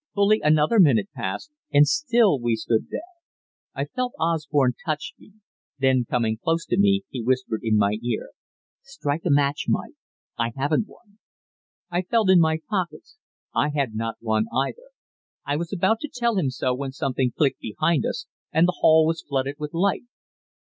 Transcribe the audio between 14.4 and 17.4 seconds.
either. I was about to tell him so when something